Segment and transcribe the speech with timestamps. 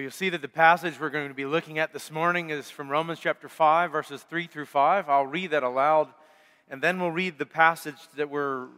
[0.00, 2.70] Well, you'll see that the passage we're going to be looking at this morning is
[2.70, 5.10] from Romans chapter 5, verses 3 through 5.
[5.10, 6.08] I'll read that aloud,
[6.70, 8.68] and then we'll read the passage that we're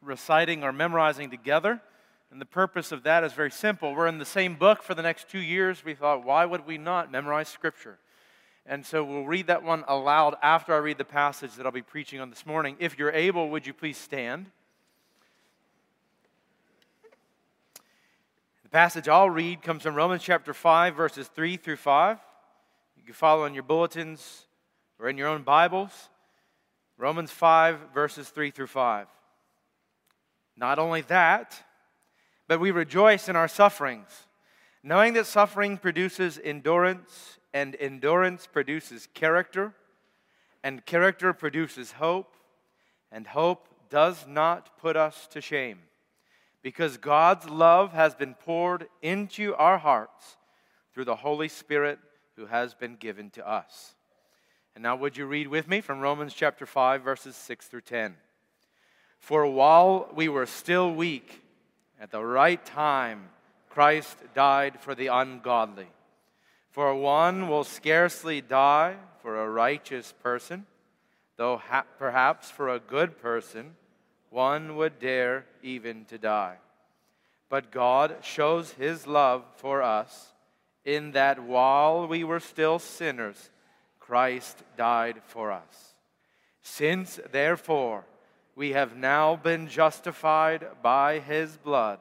[0.00, 1.82] reciting or memorizing together.
[2.30, 3.96] And the purpose of that is very simple.
[3.96, 5.84] We're in the same book for the next two years.
[5.84, 7.98] We thought, why would we not memorize Scripture?
[8.64, 11.82] And so we'll read that one aloud after I read the passage that I'll be
[11.82, 12.76] preaching on this morning.
[12.78, 14.52] If you're able, would you please stand?
[18.70, 22.18] The passage I'll read comes from Romans chapter 5, verses 3 through 5.
[22.96, 24.46] You can follow in your bulletins
[25.00, 26.08] or in your own Bibles.
[26.96, 29.08] Romans 5, verses 3 through 5.
[30.56, 31.64] Not only that,
[32.46, 34.28] but we rejoice in our sufferings,
[34.84, 39.74] knowing that suffering produces endurance, and endurance produces character,
[40.62, 42.36] and character produces hope,
[43.10, 45.80] and hope does not put us to shame
[46.62, 50.36] because God's love has been poured into our hearts
[50.92, 51.98] through the Holy Spirit
[52.36, 53.94] who has been given to us.
[54.74, 58.14] And now, would you read with me from Romans chapter 5, verses 6 through 10?
[59.18, 61.42] For while we were still weak,
[62.00, 63.28] at the right time,
[63.68, 65.88] Christ died for the ungodly.
[66.70, 70.66] For one will scarcely die for a righteous person,
[71.36, 73.76] though ha- perhaps for a good person
[74.30, 76.56] one would dare even to die.
[77.48, 80.32] But God shows his love for us
[80.84, 83.50] in that while we were still sinners,
[83.98, 85.94] Christ died for us.
[86.62, 88.04] Since, therefore,
[88.54, 91.98] we have now been justified by his blood,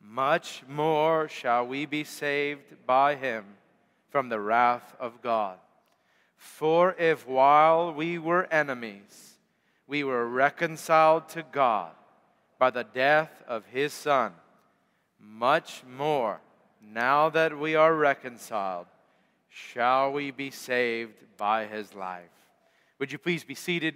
[0.00, 3.44] much more shall we be saved by him
[4.10, 5.58] from the wrath of God.
[6.36, 9.35] For if while we were enemies,
[9.86, 11.92] we were reconciled to God
[12.58, 14.32] by the death of his Son.
[15.20, 16.40] Much more,
[16.82, 18.86] now that we are reconciled,
[19.48, 22.24] shall we be saved by his life.
[22.98, 23.94] Would you please be seated?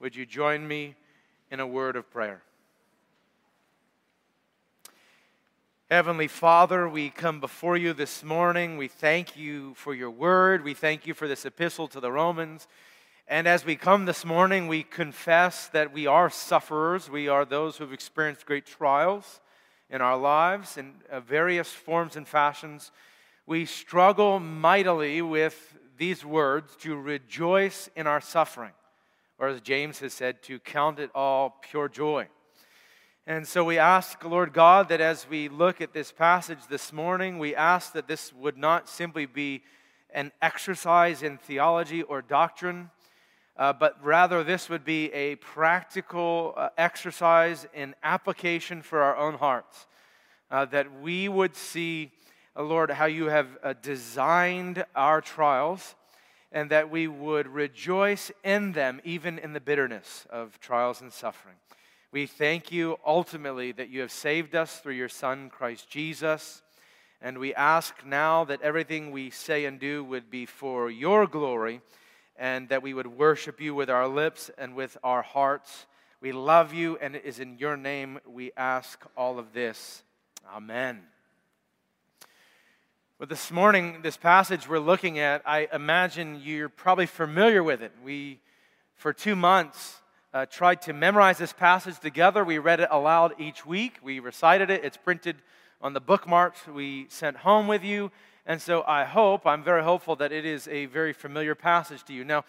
[0.00, 0.94] Would you join me
[1.50, 2.42] in a word of prayer?
[5.90, 8.78] Heavenly Father, we come before you this morning.
[8.78, 10.64] We thank you for your word.
[10.64, 12.66] We thank you for this epistle to the Romans.
[13.28, 17.08] And as we come this morning, we confess that we are sufferers.
[17.08, 19.40] We are those who have experienced great trials
[19.88, 22.90] in our lives in uh, various forms and fashions.
[23.46, 28.72] We struggle mightily with these words to rejoice in our suffering,
[29.38, 32.28] or as James has said, to count it all pure joy.
[33.24, 37.38] And so we ask, Lord God, that as we look at this passage this morning,
[37.38, 39.62] we ask that this would not simply be
[40.12, 42.90] an exercise in theology or doctrine
[43.56, 49.34] uh, but rather this would be a practical uh, exercise in application for our own
[49.34, 49.86] hearts.
[50.50, 52.12] Uh, that we would see,
[52.56, 55.94] uh, Lord, how you have uh, designed our trials,
[56.50, 61.56] and that we would rejoice in them, even in the bitterness of trials and suffering.
[62.12, 66.60] We thank you ultimately that you have saved us through your Son, Christ Jesus.
[67.22, 71.80] And we ask now that everything we say and do would be for your glory
[72.36, 75.86] and that we would worship you with our lips and with our hearts.
[76.20, 80.02] We love you, and it is in your name we ask all of this.
[80.54, 81.00] Amen.
[83.18, 87.92] But this morning, this passage we're looking at, I imagine you're probably familiar with it.
[88.04, 88.40] We,
[88.94, 90.00] for two months,
[90.34, 92.42] uh, tried to memorize this passage together.
[92.42, 93.98] We read it aloud each week.
[94.02, 94.84] We recited it.
[94.84, 95.36] It's printed
[95.80, 98.10] on the bookmarks we sent home with you.
[98.44, 102.12] And so I hope, I'm very hopeful that it is a very familiar passage to
[102.12, 102.24] you.
[102.24, 102.44] Now,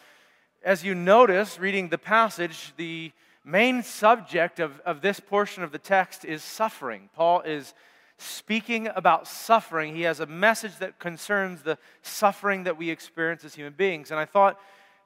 [0.64, 3.12] as you notice, reading the passage, the
[3.46, 7.10] main subject of, of this portion of the text is suffering.
[7.14, 7.74] Paul is
[8.18, 9.96] speaking about suffering.
[9.96, 14.10] He has a message that concerns the suffering that we experience as human beings.
[14.12, 14.60] And I thought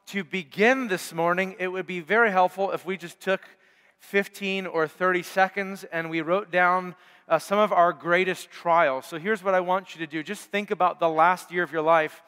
[0.08, 3.42] to begin this morning, it would be very helpful if we just took
[4.00, 6.96] 15 or 30 seconds and we wrote down
[7.28, 9.06] uh, some of our greatest trials.
[9.06, 11.72] So here's what I want you to do just think about the last year of
[11.72, 12.24] your life.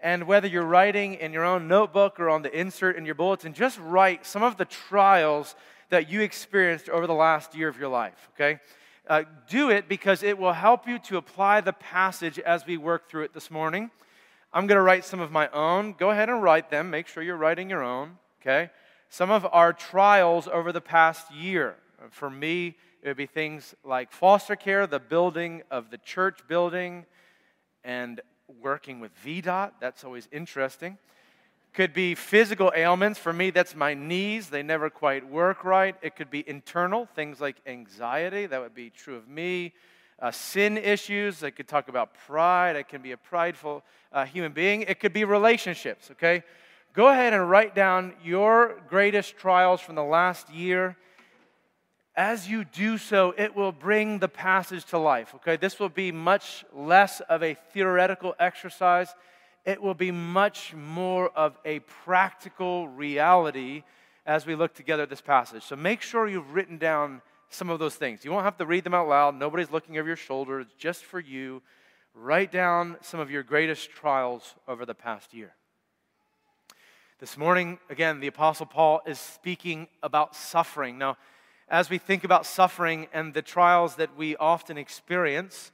[0.00, 3.54] And whether you're writing in your own notebook or on the insert in your bulletin,
[3.54, 5.54] just write some of the trials
[5.90, 8.58] that you experienced over the last year of your life, okay?
[9.06, 13.08] Uh, do it because it will help you to apply the passage as we work
[13.08, 13.90] through it this morning.
[14.52, 15.92] I'm going to write some of my own.
[15.92, 16.90] Go ahead and write them.
[16.90, 18.70] Make sure you're writing your own, okay?
[19.08, 21.76] Some of our trials over the past year.
[22.10, 27.04] For me, it would be things like foster care, the building of the church building,
[27.84, 28.20] and
[28.60, 29.72] working with VDOT.
[29.80, 30.98] That's always interesting.
[31.74, 33.18] Could be physical ailments.
[33.18, 34.50] For me, that's my knees.
[34.50, 35.96] They never quite work right.
[36.02, 38.46] It could be internal, things like anxiety.
[38.46, 39.72] That would be true of me.
[40.22, 41.42] uh, sin issues.
[41.42, 42.76] I could talk about pride.
[42.76, 43.82] I can be a prideful
[44.12, 44.82] uh, human being.
[44.82, 46.44] It could be relationships, okay?
[46.94, 50.96] Go ahead and write down your greatest trials from the last year.
[52.14, 55.56] As you do so, it will bring the passage to life, okay?
[55.56, 59.14] This will be much less of a theoretical exercise.
[59.64, 63.82] It will be much more of a practical reality
[64.26, 65.62] as we look together at this passage.
[65.62, 68.24] So make sure you've written down some of those things.
[68.24, 69.34] You won't have to read them out loud.
[69.34, 70.60] Nobody's looking over your shoulder.
[70.60, 71.62] It's just for you.
[72.14, 75.54] Write down some of your greatest trials over the past year.
[77.20, 80.98] This morning, again, the Apostle Paul is speaking about suffering.
[80.98, 81.16] Now,
[81.72, 85.72] as we think about suffering and the trials that we often experience,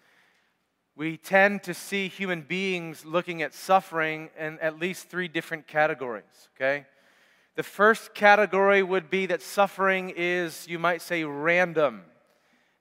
[0.94, 6.48] we tend to see human beings looking at suffering in at least three different categories,
[6.54, 6.86] okay?
[7.56, 12.04] The first category would be that suffering is, you might say, random.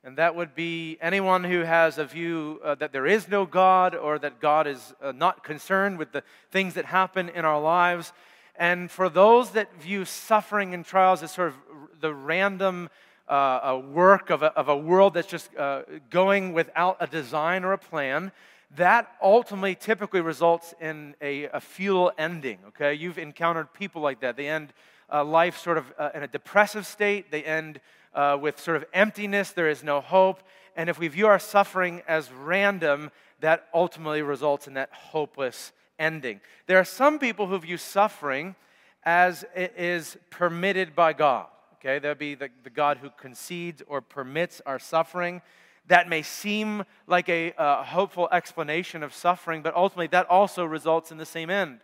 [0.04, 3.96] And that would be anyone who has a view uh, that there is no God
[3.96, 6.22] or that God is uh, not concerned with the
[6.52, 8.14] things that happen in our lives.
[8.56, 11.56] And for those that view suffering and trials as sort of
[12.00, 12.90] the random
[13.28, 17.64] uh, a work of a, of a, world that's just uh, going without a design
[17.64, 18.32] or a plan,
[18.76, 22.60] that ultimately typically results in a, a futile ending.
[22.70, 24.38] Okay, you've encountered people like that.
[24.38, 24.74] They end
[25.12, 27.32] uh, life sort of uh, in a depressive state.
[27.32, 27.80] They end
[28.14, 29.52] uh, with sort of emptiness.
[29.52, 30.44] There is no hope.
[30.76, 36.42] And if we view our suffering as random, that ultimately results in that hopeless ending.
[36.68, 38.56] There are some people who view suffering
[39.04, 41.48] as it is permitted by God.
[41.80, 45.42] Okay, that would be the, the God who concedes or permits our suffering
[45.88, 51.12] that may seem like a uh, hopeful explanation of suffering, but ultimately that also results
[51.12, 51.80] in the same end.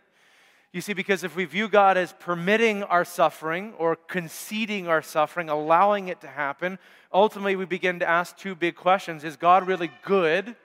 [0.72, 5.48] You see, because if we view God as permitting our suffering or conceding our suffering,
[5.48, 6.78] allowing it to happen,
[7.12, 10.56] ultimately we begin to ask two big questions Is God really good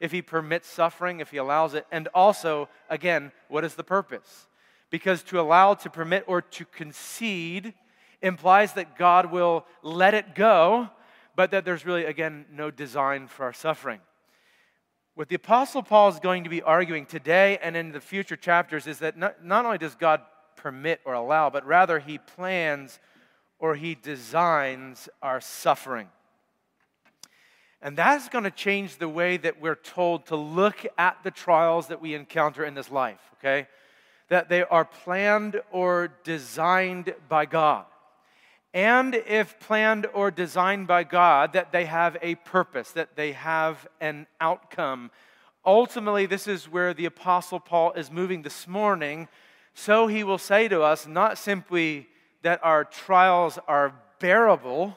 [0.00, 1.86] if He permits suffering, if He allows it?
[1.90, 4.46] And also, again, what is the purpose?
[4.90, 7.72] Because to allow, to permit, or to concede
[8.24, 10.90] implies that God will let it go
[11.36, 14.00] but that there's really, again, no design for our suffering.
[15.14, 18.86] What the Apostle Paul is going to be arguing today and in the future chapters
[18.86, 20.22] is that not, not only does God
[20.56, 22.98] permit or allow, but rather he plans
[23.58, 26.08] or he designs our suffering.
[27.80, 31.88] And that's going to change the way that we're told to look at the trials
[31.88, 33.68] that we encounter in this life, okay?
[34.30, 37.84] That they are planned or designed by God
[38.74, 43.86] and if planned or designed by God, that they have a purpose, that they have
[44.00, 45.12] an outcome.
[45.64, 49.28] Ultimately, this is where the Apostle Paul is moving this morning.
[49.74, 52.08] So he will say to us not simply
[52.42, 54.96] that our trials are bearable,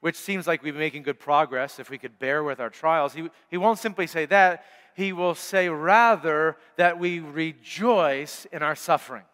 [0.00, 3.14] which seems like we've been making good progress if we could bear with our trials.
[3.14, 4.64] He, he won't simply say that.
[4.96, 9.24] He will say rather that we rejoice in our suffering.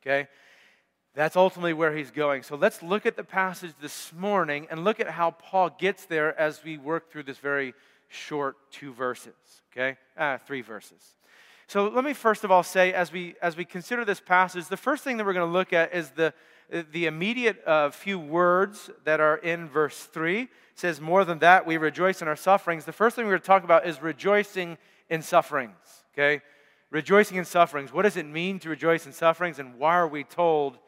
[0.00, 0.28] Okay?
[1.18, 2.44] That's ultimately where he's going.
[2.44, 6.38] So let's look at the passage this morning and look at how Paul gets there
[6.38, 7.74] as we work through this very
[8.06, 9.34] short two verses,
[9.72, 9.98] okay?
[10.16, 11.16] Ah, three verses.
[11.66, 14.76] So let me first of all say, as we, as we consider this passage, the
[14.76, 16.32] first thing that we're going to look at is the,
[16.92, 20.42] the immediate uh, few words that are in verse 3.
[20.42, 22.84] It says, More than that, we rejoice in our sufferings.
[22.84, 24.78] The first thing we're going to talk about is rejoicing
[25.10, 26.42] in sufferings, okay?
[26.92, 27.92] Rejoicing in sufferings.
[27.92, 30.78] What does it mean to rejoice in sufferings, and why are we told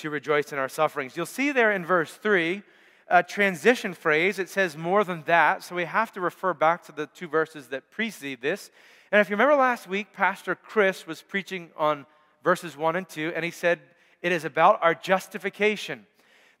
[0.00, 1.16] to rejoice in our sufferings.
[1.16, 2.62] You'll see there in verse 3
[3.10, 4.38] a transition phrase.
[4.38, 5.64] It says more than that.
[5.64, 8.70] So we have to refer back to the two verses that precede this.
[9.10, 12.06] And if you remember last week, Pastor Chris was preaching on
[12.44, 13.80] verses 1 and 2, and he said,
[14.22, 16.06] It is about our justification.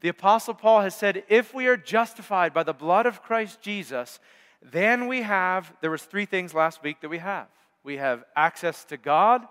[0.00, 4.18] The Apostle Paul has said, If we are justified by the blood of Christ Jesus,
[4.60, 7.46] then we have, there was three things last week that we have.
[7.84, 9.46] We have access to God,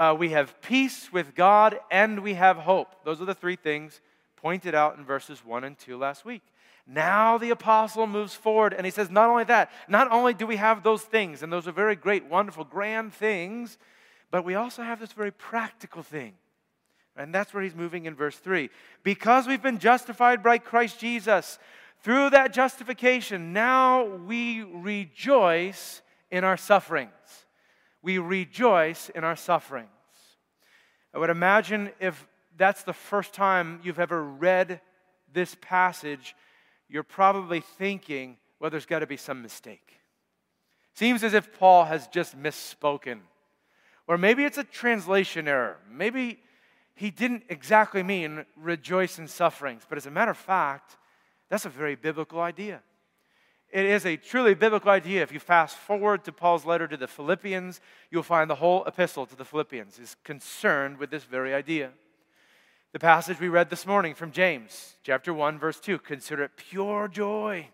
[0.00, 3.04] uh, we have peace with God, and we have hope.
[3.04, 4.00] Those are the three things
[4.34, 6.40] pointed out in verses 1 and 2 last week.
[6.86, 10.56] Now the apostle moves forward and he says, Not only that, not only do we
[10.56, 13.76] have those things, and those are very great, wonderful, grand things,
[14.30, 16.32] but we also have this very practical thing.
[17.14, 18.70] And that's where he's moving in verse 3.
[19.02, 21.58] Because we've been justified by Christ Jesus,
[22.02, 27.10] through that justification, now we rejoice in our sufferings
[28.02, 29.88] we rejoice in our sufferings.
[31.12, 32.26] I would imagine if
[32.56, 34.80] that's the first time you've ever read
[35.32, 36.34] this passage,
[36.88, 40.00] you're probably thinking, well, there's got to be some mistake.
[40.94, 43.20] Seems as if Paul has just misspoken.
[44.06, 45.78] Or maybe it's a translation error.
[45.90, 46.40] Maybe
[46.94, 49.84] he didn't exactly mean rejoice in sufferings.
[49.88, 50.96] But as a matter of fact,
[51.48, 52.82] that's a very biblical idea.
[53.72, 55.22] It is a truly biblical idea.
[55.22, 59.26] If you fast forward to Paul's letter to the Philippians, you'll find the whole epistle
[59.26, 61.90] to the Philippians is concerned with this very idea.
[62.92, 67.06] The passage we read this morning from James, chapter 1, verse 2 consider it pure
[67.06, 67.68] joy,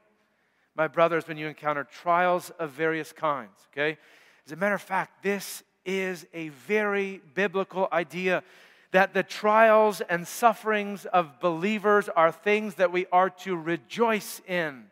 [0.75, 3.57] my brothers, when you encounter trials of various kinds.
[3.73, 3.97] Okay?
[4.45, 8.43] As a matter of fact, this is a very biblical idea
[8.91, 14.91] that the trials and sufferings of believers are things that we are to rejoice in.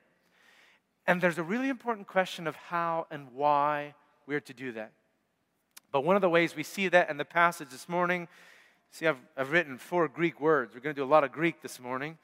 [1.06, 3.94] And there's a really important question of how and why
[4.26, 4.92] we're to do that.
[5.92, 8.26] But one of the ways we see that in the passage this morning,
[8.90, 10.74] see, I've, I've written four Greek words.
[10.74, 12.18] We're going to do a lot of Greek this morning.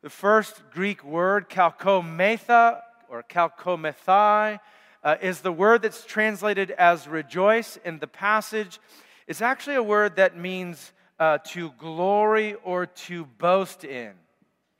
[0.00, 4.58] The first Greek word, kalkometha or kalkomethai,
[5.04, 8.80] uh, is the word that's translated as rejoice in the passage.
[9.26, 14.12] It's actually a word that means uh, to glory or to boast in.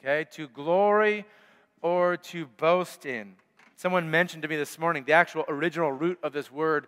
[0.00, 1.24] Okay, to glory
[1.82, 3.34] or to boast in.
[3.82, 6.86] Someone mentioned to me this morning the actual original root of this word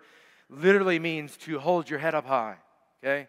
[0.48, 2.54] literally means to hold your head up high,
[3.02, 3.26] okay?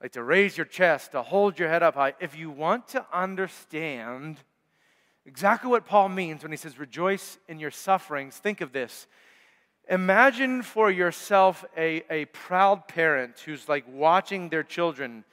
[0.00, 2.14] Like to raise your chest, to hold your head up high.
[2.20, 4.36] If you want to understand
[5.26, 9.08] exactly what Paul means when he says rejoice in your sufferings, think of this.
[9.90, 15.24] Imagine for yourself a, a proud parent who's like watching their children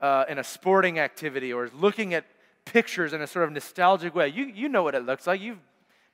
[0.00, 2.24] uh, in a sporting activity or is looking at
[2.64, 4.28] pictures in a sort of nostalgic way.
[4.28, 5.42] You, you know what it looks like.
[5.42, 5.58] You've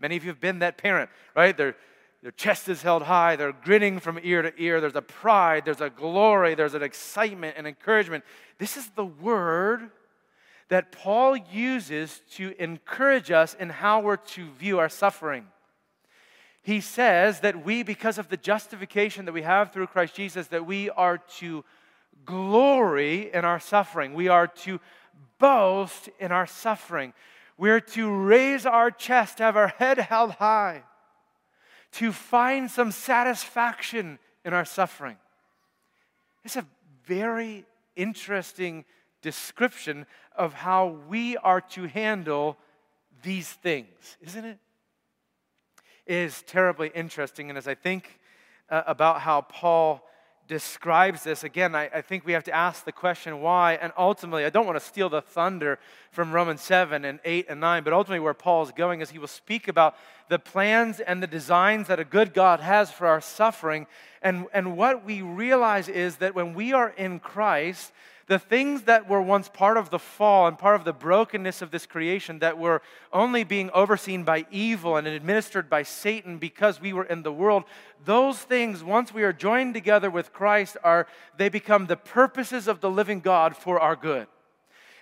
[0.01, 1.57] Many of you have been that parent, right?
[1.57, 1.77] Their,
[2.23, 4.81] their chest is held high, they're grinning from ear to ear.
[4.81, 8.25] There's a pride, there's a glory, there's an excitement and encouragement.
[8.59, 9.91] This is the word
[10.69, 15.47] that Paul uses to encourage us in how we're to view our suffering.
[16.63, 20.67] He says that we, because of the justification that we have through Christ Jesus, that
[20.67, 21.65] we are to
[22.27, 24.13] glory in our suffering.
[24.13, 24.81] We are to
[25.39, 27.15] boast in our suffering.
[27.59, 30.85] We're to raise our chest, have our head held high,
[31.93, 35.17] to find some satisfaction in our suffering.
[36.45, 36.65] It's a
[37.05, 38.85] very interesting
[39.23, 42.57] description of how we are to handle
[43.23, 44.59] these things, isn't it?
[46.07, 47.49] It is terribly interesting.
[47.51, 48.21] And as I think
[48.71, 50.03] uh, about how Paul
[50.49, 53.75] describes this, again, I, I, think we have to ask the question why.
[53.75, 55.79] And ultimately, I don't want to steal the thunder
[56.11, 59.19] from Romans 7 and 8 and 9, but ultimately, where Paul is going is he
[59.19, 59.95] will speak about
[60.29, 63.87] the plans and the designs that a good God has for our suffering.
[64.23, 67.93] And, and what we realize is that when we are in Christ,
[68.29, 71.71] the things that were once part of the fall and part of the brokenness of
[71.71, 76.93] this creation that were only being overseen by evil and administered by Satan because we
[76.93, 77.65] were in the world,
[78.05, 81.07] those things, once we are joined together with Christ, are
[81.39, 84.27] they become the purposes of the living God for our good.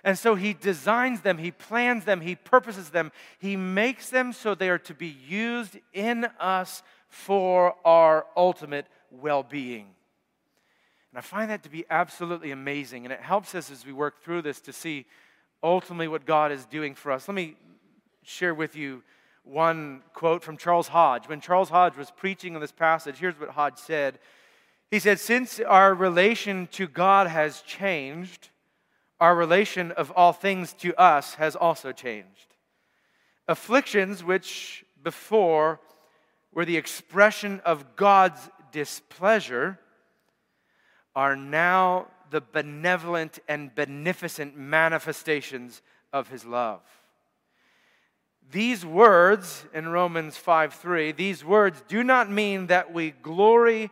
[0.05, 4.55] And so he designs them, he plans them, he purposes them, he makes them so
[4.55, 9.87] they are to be used in us for our ultimate well being.
[11.11, 13.05] And I find that to be absolutely amazing.
[13.05, 15.05] And it helps us as we work through this to see
[15.63, 17.27] ultimately what God is doing for us.
[17.27, 17.55] Let me
[18.23, 19.03] share with you
[19.43, 21.27] one quote from Charles Hodge.
[21.27, 24.19] When Charles Hodge was preaching on this passage, here's what Hodge said
[24.91, 28.49] He said, Since our relation to God has changed,
[29.19, 32.55] our relation of all things to us has also changed.
[33.47, 35.79] Afflictions, which before
[36.53, 39.79] were the expression of God's displeasure,
[41.17, 45.81] are now the benevolent and beneficent manifestations
[46.13, 46.81] of his love.
[48.51, 53.89] These words in Romans 5 3, these words do not mean that we glory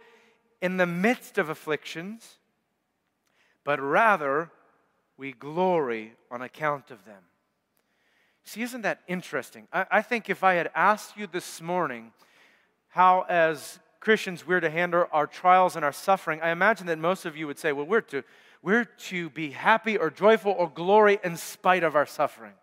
[0.62, 2.38] in the midst of afflictions,
[3.64, 4.52] but rather
[5.18, 7.24] we glory on account of them.
[8.44, 9.68] See, isn't that interesting?
[9.74, 12.14] I, I think if I had asked you this morning
[12.90, 17.26] how, as Christians, we're to handle our trials and our suffering, I imagine that most
[17.26, 18.22] of you would say, well, we're to,
[18.62, 22.54] we're to be happy or joyful or glory in spite of our suffering.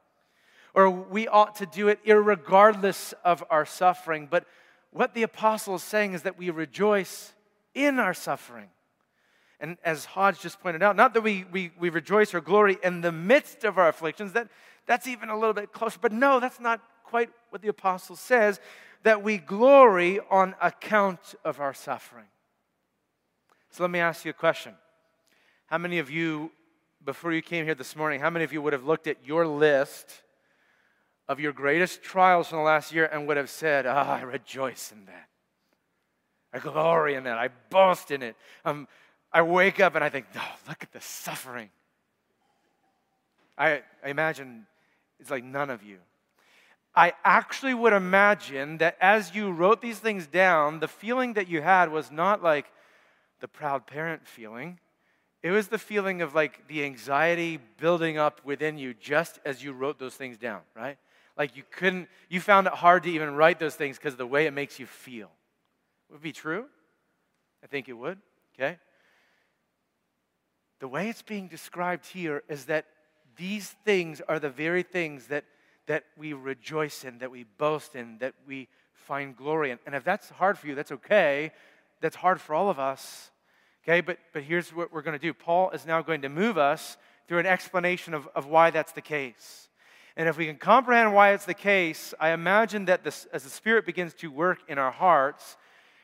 [0.73, 4.29] Or we ought to do it regardless of our suffering.
[4.31, 4.47] But
[4.93, 7.33] what the apostle is saying is that we rejoice
[7.75, 8.69] in our suffering.
[9.59, 13.01] And as Hodge just pointed out, not that we, we, we rejoice or glory in
[13.01, 14.47] the midst of our afflictions, that,
[14.87, 15.99] that's even a little bit closer.
[16.01, 18.61] But no, that's not quite what the apostle says
[19.03, 22.27] that we glory on account of our suffering.
[23.71, 24.75] So let me ask you a question.
[25.67, 26.53] How many of you,
[27.05, 29.47] before you came here this morning, how many of you would have looked at your
[29.47, 30.23] list
[31.29, 34.23] of your greatest trials from the last year and would have said, Ah, oh, I
[34.23, 35.29] rejoice in that.
[36.53, 37.39] I glory in that.
[37.39, 38.37] I boast in it.
[38.65, 38.87] Um,
[39.33, 41.71] I wake up and I think, oh, look at the suffering.
[43.57, 44.67] I, I imagine
[45.19, 45.99] it's like none of you.
[46.95, 51.63] I actually would imagine that as you wrote these things down, the feeling that you
[51.63, 52.67] had was not like
[53.41, 54.79] the proud parent feeling.
[55.43, 59.73] It was the feeling of like the anxiety building up within you just as you
[59.73, 60.99] wrote those things down, right?
[61.37, 64.47] Like you couldn't, you found it hard to even write those things because the way
[64.47, 65.31] it makes you feel.
[66.11, 66.67] Would it be true?
[67.65, 68.19] I think it would,
[68.55, 68.79] okay?
[70.81, 72.87] The way it's being described here is that
[73.37, 75.45] these things are the very things that
[75.87, 79.79] that we rejoice in, that we boast in, that we find glory in.
[79.87, 81.53] And if that's hard for you, that's okay.
[82.01, 83.31] That's hard for all of us.
[83.85, 85.35] Okay, but, but here's what we're going to do.
[85.35, 86.97] Paul is now going to move us
[87.27, 89.69] through an explanation of, of why that's the case.
[90.17, 93.51] And if we can comprehend why it's the case, I imagine that this, as the
[93.51, 95.57] Spirit begins to work in our hearts,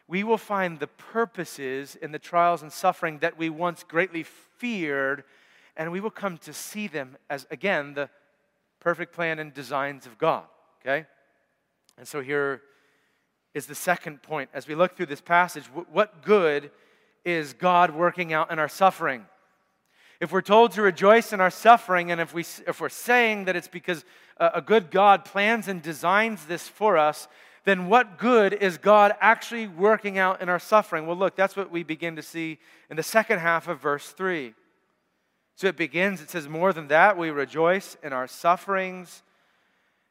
[0.09, 5.25] we will find the purposes in the trials and suffering that we once greatly feared,
[5.77, 8.09] and we will come to see them as, again, the,
[8.89, 10.45] perfect plan and designs of God,
[10.81, 11.05] okay?
[11.99, 12.63] And so here
[13.53, 14.49] is the second point.
[14.55, 16.71] As we look through this passage, what good
[17.23, 19.27] is God working out in our suffering?
[20.23, 23.57] If we're told to rejoice in our suffering, and if, we, if we're saying that
[23.57, 24.07] it's because
[24.39, 27.29] a good God plans and designs this for us,
[27.67, 31.07] then what good is God actually working out in our suffering?
[31.07, 34.55] Well, look, that's what we begin to see in the second half of verse 3.
[35.59, 39.25] So it begins, it says, More than that, we rejoice in our sufferings,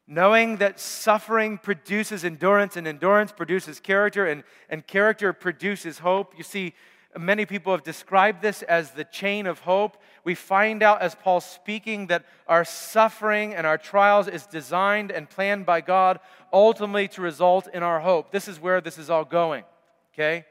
[0.05, 6.33] knowing that suffering produces endurance, and endurance produces character, and, and character produces hope.
[6.37, 6.73] You see,
[7.17, 9.95] many people have described this as the chain of hope.
[10.25, 15.29] We find out as Paul's speaking that our suffering and our trials is designed and
[15.29, 16.19] planned by God
[16.51, 18.31] ultimately to result in our hope.
[18.31, 19.63] This is where this is all going,
[20.13, 20.43] okay?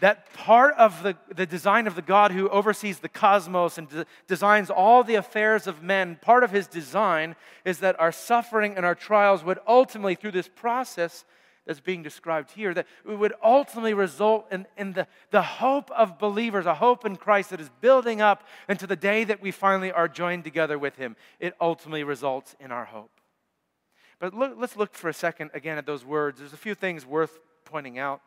[0.00, 4.06] That part of the, the design of the God who oversees the cosmos and de-
[4.26, 7.34] designs all the affairs of men, part of his design
[7.64, 11.24] is that our suffering and our trials would ultimately, through this process
[11.66, 16.18] that's being described here, that it would ultimately result in, in the, the hope of
[16.18, 19.90] believers, a hope in Christ that is building up into the day that we finally
[19.90, 21.16] are joined together with him.
[21.40, 23.10] It ultimately results in our hope.
[24.18, 26.38] But look, let's look for a second again at those words.
[26.38, 28.20] There's a few things worth pointing out.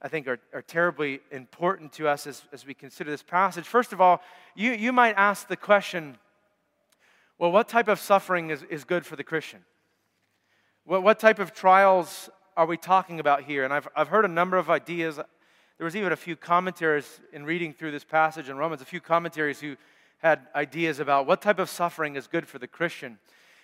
[0.00, 3.66] I think are, are terribly important to us as, as we consider this passage.
[3.66, 4.20] First of all,
[4.54, 6.18] you, you might ask the question
[7.38, 9.60] well, what type of suffering is, is good for the Christian?
[10.84, 13.64] What, what type of trials are we talking about here?
[13.64, 15.16] And I've, I've heard a number of ideas.
[15.16, 19.00] There was even a few commentaries in reading through this passage in Romans, a few
[19.00, 19.76] commentaries who
[20.18, 23.18] had ideas about what type of suffering is good for the Christian.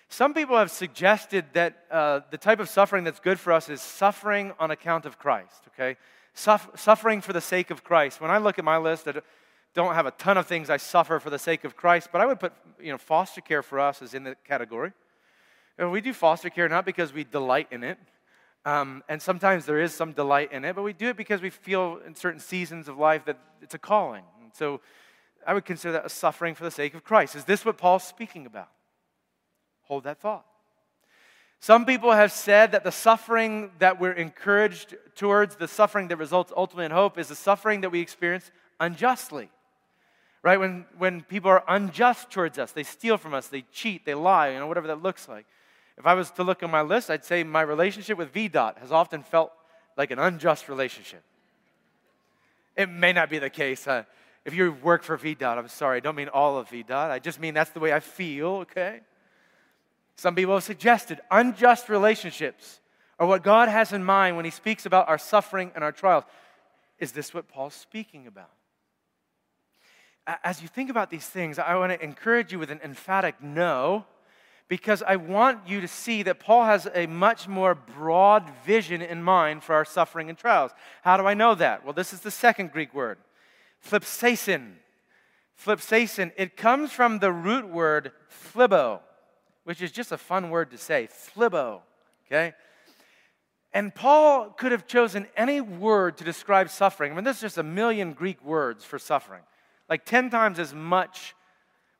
[0.07, 3.81] Some people have suggested that uh, the type of suffering that's good for us is
[3.81, 5.97] suffering on account of Christ, okay?
[6.35, 8.21] Suffering for the sake of Christ.
[8.21, 9.13] When I look at my list, I
[9.73, 12.25] don't have a ton of things I suffer for the sake of Christ, but I
[12.25, 14.91] would put, you know, foster care for us is in the category.
[15.77, 17.97] And we do foster care not because we delight in it,
[18.65, 21.51] um, and sometimes there is some delight in it, but we do it because we
[21.51, 24.23] feel in certain seasons of life that it's a calling.
[24.41, 24.81] And so
[25.45, 27.35] I would consider that a suffering for the sake of Christ.
[27.35, 28.69] Is this what Paul's speaking about?
[29.83, 30.45] Hold that thought.
[31.65, 36.53] Some people have said that the suffering that we're encouraged towards, the suffering that results
[36.55, 39.49] ultimately in hope, is the suffering that we experience unjustly.
[40.43, 40.59] Right?
[40.59, 44.51] When, when people are unjust towards us, they steal from us, they cheat, they lie,
[44.51, 45.47] you know, whatever that looks like.
[45.97, 48.91] If I was to look on my list, I'd say my relationship with VDOT has
[48.91, 49.51] often felt
[49.97, 51.23] like an unjust relationship.
[52.77, 53.87] It may not be the case.
[53.87, 54.03] Uh,
[54.45, 57.09] if you work for VDOT, I'm sorry, I don't mean all of VDOT.
[57.09, 59.01] I just mean that's the way I feel, okay?
[60.15, 62.79] Some people have suggested unjust relationships
[63.19, 66.23] are what God has in mind when He speaks about our suffering and our trials.
[66.99, 68.51] Is this what Paul's speaking about?
[70.43, 74.05] As you think about these things, I want to encourage you with an emphatic no,
[74.67, 79.21] because I want you to see that Paul has a much more broad vision in
[79.21, 80.71] mind for our suffering and trials.
[81.03, 81.83] How do I know that?
[81.83, 83.19] Well, this is the second Greek word,
[83.87, 84.73] thlipsasin.
[85.63, 89.01] Thlipsasin, it comes from the root word phlibo
[89.65, 91.81] which is just a fun word to say, phlibo,
[92.25, 92.53] okay?
[93.73, 97.11] And Paul could have chosen any word to describe suffering.
[97.11, 99.41] I mean, there's just a million Greek words for suffering,
[99.89, 101.35] like 10 times as much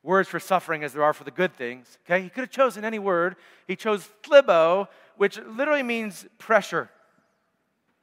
[0.02, 2.22] words for suffering as there are for the good things, okay?
[2.22, 3.36] He could have chosen any word.
[3.66, 6.88] He chose phlibo, which literally means pressure.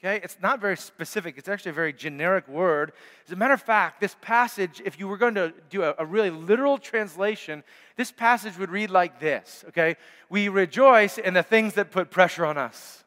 [0.04, 1.38] Okay, it's not very specific.
[1.38, 2.92] It's actually a very generic word.
[3.26, 6.06] As a matter of fact, this passage, if you were going to do a, a,
[6.06, 7.64] really literal translation,
[7.96, 9.64] this passage would read like this.
[9.70, 9.96] Okay,
[10.30, 13.06] we rejoice in the things that put pressure on us,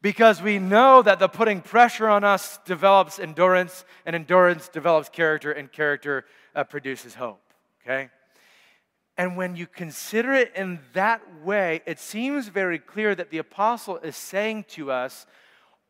[0.00, 5.52] because we know that the putting pressure on us develops endurance, and endurance develops character,
[5.52, 7.42] and character uh, produces hope.
[7.82, 8.08] Okay,
[9.18, 13.98] And when you consider it in that way, it seems very clear that the apostle
[13.98, 15.26] is saying to us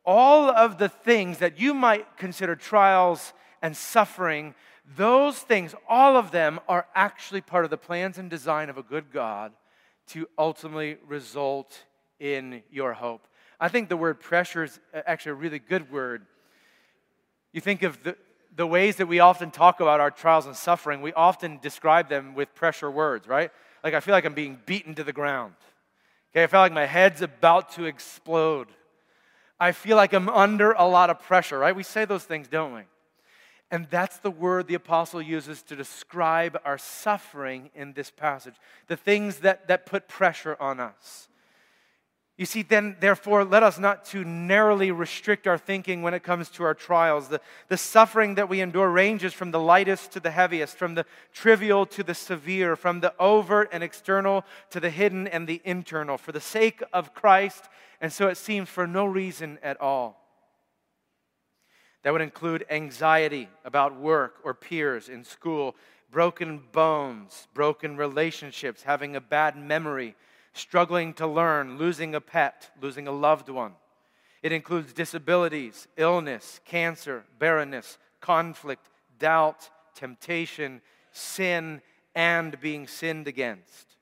[0.05, 4.53] all of the things that you might consider trials and suffering,
[4.95, 8.83] those things, all of them are actually part of the plans and design of a
[8.83, 9.51] good God
[10.07, 11.83] to ultimately result
[12.19, 13.27] in your hope.
[13.59, 16.25] I think the word pressure is actually a really good word.
[17.53, 18.15] You think of the,
[18.55, 22.35] the ways that we often talk about our trials and suffering, we often describe them
[22.35, 23.49] with pressure words, right?
[23.83, 25.53] Like, I feel like I'm being beaten to the ground.
[26.31, 28.67] Okay, I feel like my head's about to explode.
[29.59, 31.75] I feel like I'm under a lot of pressure, right?
[31.75, 32.81] We say those things, don't we?
[33.71, 38.55] And that's the word the apostle uses to describe our suffering in this passage
[38.87, 41.29] the things that, that put pressure on us.
[42.37, 46.49] You see, then, therefore, let us not too narrowly restrict our thinking when it comes
[46.49, 47.29] to our trials.
[47.29, 51.05] The, the suffering that we endure ranges from the lightest to the heaviest, from the
[51.31, 56.17] trivial to the severe, from the overt and external to the hidden and the internal,
[56.17, 57.69] for the sake of Christ,
[58.01, 60.21] and so it seems for no reason at all.
[62.03, 65.73] That would include anxiety about work or peers in school,
[66.11, 70.15] broken bones, broken relationships, having a bad memory
[70.55, 73.73] struggling to learn, losing a pet, losing a loved one.
[74.41, 78.89] It includes disabilities, illness, cancer, barrenness, conflict,
[79.19, 81.81] doubt, temptation, sin,
[82.15, 83.97] and being sinned against.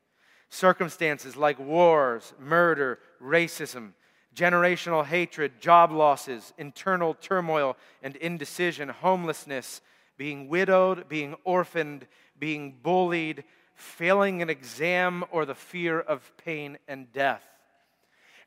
[0.50, 3.94] Circumstances like wars, murder, racism,
[4.36, 9.82] generational hatred, job losses, internal turmoil and indecision, homelessness,
[10.18, 12.06] being widowed, being orphaned,
[12.38, 13.44] being bullied,
[13.84, 17.44] failing an exam, or the fear of pain and death.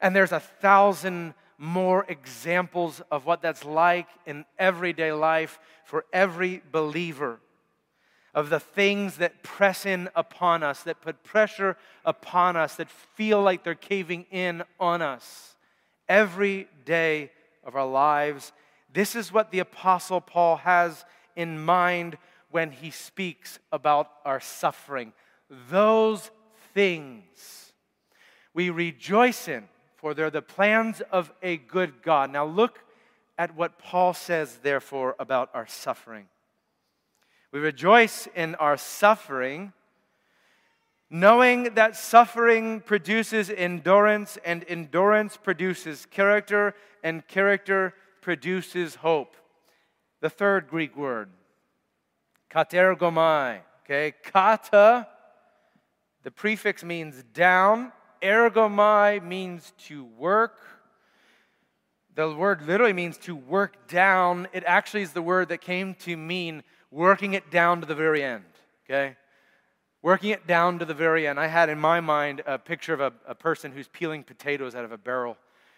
[0.01, 6.62] And there's a thousand more examples of what that's like in everyday life for every
[6.72, 7.40] believer.
[8.35, 13.40] Of the things that press in upon us, that put pressure upon us, that feel
[13.40, 15.57] like they're caving in on us
[16.09, 17.31] every day
[17.64, 18.53] of our lives.
[18.92, 22.18] This is what the Apostle Paul has in mind
[22.51, 25.12] when he speaks about our suffering.
[25.49, 26.31] Those
[26.75, 27.73] things
[28.53, 32.31] we rejoice in, for they're the plans of a good God.
[32.31, 32.81] Now, look
[33.39, 36.27] at what Paul says, therefore, about our suffering.
[37.53, 39.73] We rejoice in our suffering,
[41.11, 49.37] knowing that suffering produces endurance, and endurance produces character, and character produces hope.
[50.21, 51.29] The third Greek word,
[52.51, 53.61] katergomai.
[53.85, 55.07] Okay, kata,
[56.27, 57.93] the prefix means down.
[58.21, 60.59] Ergomai means to work.
[62.17, 64.49] The word literally means to work down.
[64.53, 68.25] It actually is the word that came to mean working it down to the very
[68.25, 68.43] end.
[68.85, 69.15] Okay?
[70.03, 71.39] Working it down to the very end.
[71.39, 74.85] I had in my mind a picture of a, a person who's peeling potatoes out
[74.85, 75.37] of a barrel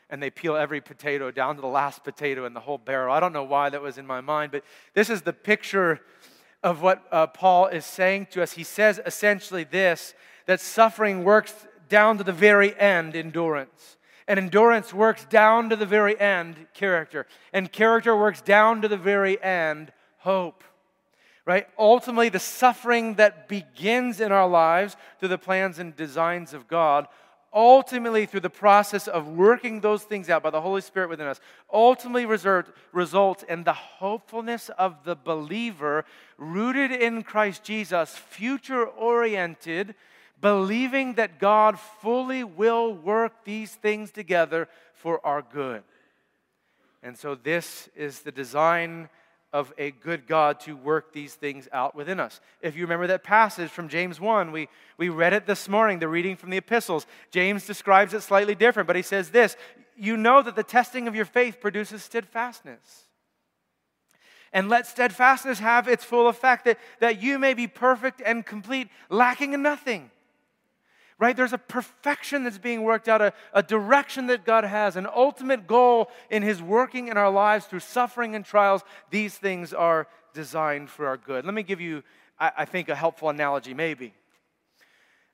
[0.08, 3.14] and they peel every potato down to the last potato in the whole barrel.
[3.14, 6.00] I don't know why that was in my mind, but this is the picture
[6.62, 8.52] of what uh, Paul is saying to us.
[8.52, 10.14] He says essentially this
[10.48, 11.54] that suffering works
[11.90, 13.98] down to the very end, endurance.
[14.26, 17.26] And endurance works down to the very end, character.
[17.52, 20.64] And character works down to the very end, hope.
[21.44, 21.68] Right?
[21.78, 27.08] Ultimately, the suffering that begins in our lives through the plans and designs of God
[27.52, 31.40] ultimately through the process of working those things out by the Holy Spirit within us,
[31.72, 36.04] ultimately result, results in the hopefulness of the believer
[36.36, 39.94] rooted in Christ Jesus, future oriented,
[40.40, 45.82] believing that God fully will work these things together for our good.
[47.02, 49.08] And so, this is the design
[49.52, 52.40] of a good God to work these things out within us.
[52.60, 56.08] If you remember that passage from James 1, we, we read it this morning, the
[56.08, 57.06] reading from the epistles.
[57.30, 59.56] James describes it slightly different, but he says this
[59.96, 63.04] You know that the testing of your faith produces steadfastness.
[64.52, 68.88] And let steadfastness have its full effect, that, that you may be perfect and complete,
[69.10, 70.10] lacking in nothing
[71.18, 71.36] right?
[71.36, 75.66] There's a perfection that's being worked out, a, a direction that God has, an ultimate
[75.66, 78.82] goal in His working in our lives through suffering and trials.
[79.10, 81.44] These things are designed for our good.
[81.44, 82.02] Let me give you,
[82.38, 84.14] I, I think, a helpful analogy, maybe.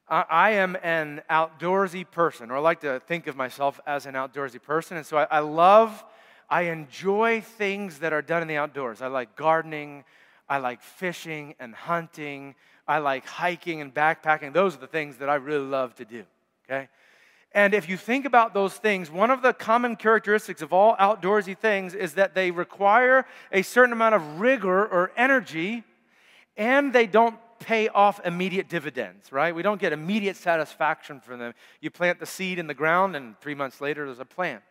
[0.09, 4.15] I, I, am an outdoorsy person, or I like to think of myself as an
[4.15, 6.05] outdoorsy person, and so I, I love,
[6.49, 9.03] I enjoy things that are done in the outdoors.
[9.03, 10.05] I like gardening,
[10.49, 12.55] I like fishing and hunting.
[12.87, 14.53] I like hiking and backpacking.
[14.53, 16.25] Those are the things that I really love to do,
[16.65, 16.89] okay?
[17.53, 21.57] And if you think about those things, one of the common characteristics of all outdoorsy
[21.57, 25.85] things is that they require a certain amount of rigor or energy,
[26.57, 29.55] and they don't pay off immediate dividends, right?
[29.55, 31.55] We don't get immediate satisfaction from them.
[31.81, 34.63] You plant the seed in the ground, and three months later, there's a plant.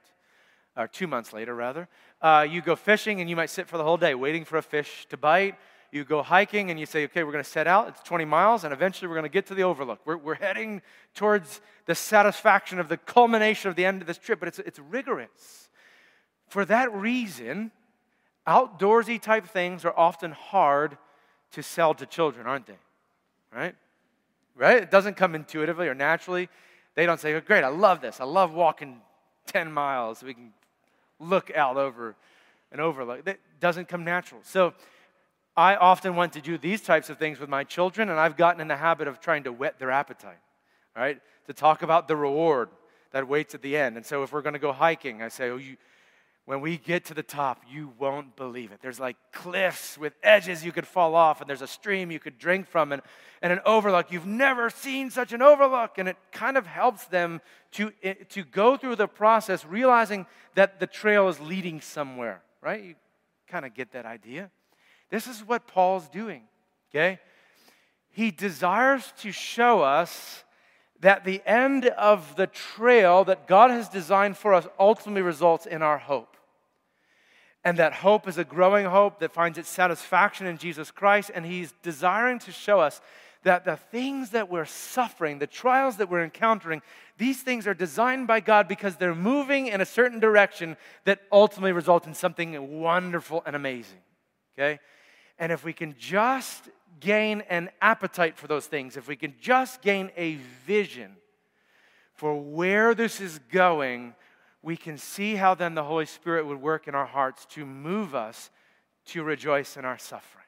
[0.75, 1.87] Or two months later, rather.
[2.21, 4.61] Uh, you go fishing, and you might sit for the whole day waiting for a
[4.61, 5.55] fish to bite.
[5.93, 7.87] You go hiking, and you say, okay, we're going to set out.
[7.87, 9.99] It's 20 miles, and eventually we're going to get to the overlook.
[10.05, 10.81] We're, we're heading
[11.13, 14.79] towards the satisfaction of the culmination of the end of this trip, but it's, it's
[14.79, 15.69] rigorous.
[16.47, 17.71] For that reason,
[18.47, 20.97] outdoorsy type things are often hard
[21.51, 22.77] to sell to children, aren't they?
[23.53, 23.75] Right?
[24.55, 24.83] Right?
[24.83, 26.49] It doesn't come intuitively or naturally.
[26.95, 28.19] They don't say, oh, Great, I love this.
[28.19, 28.99] I love walking
[29.47, 30.53] 10 miles we can
[31.19, 32.15] look out over
[32.71, 33.25] an overlook.
[33.25, 34.41] That doesn't come natural.
[34.43, 34.73] So
[35.55, 38.59] I often want to do these types of things with my children, and I've gotten
[38.59, 40.39] in the habit of trying to whet their appetite,
[40.95, 41.19] right?
[41.47, 42.69] To talk about the reward
[43.11, 43.95] that waits at the end.
[43.95, 45.77] And so if we're going to go hiking, I say, Oh, you
[46.45, 48.79] when we get to the top, you won't believe it.
[48.81, 52.37] There's like cliffs with edges you could fall off, and there's a stream you could
[52.37, 53.01] drink from, and,
[53.41, 54.11] and an overlook.
[54.11, 55.97] You've never seen such an overlook.
[55.97, 57.39] And it kind of helps them
[57.71, 62.83] to, eh, to go through the process, realizing that the trail is leading somewhere, right?
[62.83, 62.95] You
[63.47, 64.51] kind of get that idea.
[65.13, 66.41] This is what Paul's doing,
[66.89, 67.19] okay?
[68.09, 70.43] He desires to show us
[71.01, 75.83] that the end of the trail that God has designed for us ultimately results in
[75.83, 76.35] our hope.
[77.63, 81.29] And that hope is a growing hope that finds its satisfaction in Jesus Christ.
[81.35, 82.99] And He's desiring to show us
[83.43, 86.81] that the things that we're suffering, the trials that we're encountering,
[87.19, 91.71] these things are designed by God because they're moving in a certain direction that ultimately
[91.71, 93.99] result in something wonderful and amazing.
[94.57, 94.79] Okay?
[95.43, 96.69] And if we can just
[97.01, 101.17] gain an appetite for those things, if we can just gain a vision
[102.13, 104.15] for where this is going,
[104.61, 108.15] we can see how then the Holy Spirit would work in our hearts to move
[108.15, 108.51] us
[109.07, 110.45] to rejoice in our suffering.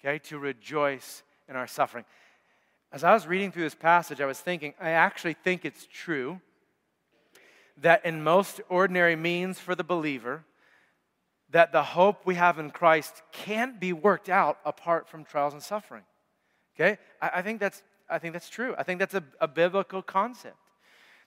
[0.00, 2.04] Okay, to rejoice in our suffering.
[2.90, 6.40] As I was reading through this passage, I was thinking, I actually think it's true
[7.76, 10.42] that in most ordinary means for the believer,
[11.50, 15.62] that the hope we have in Christ can't be worked out apart from trials and
[15.62, 16.02] suffering.
[16.74, 16.98] Okay?
[17.22, 18.74] I, I think, that's, I think that's true.
[18.76, 20.56] I think that's a, a biblical concept.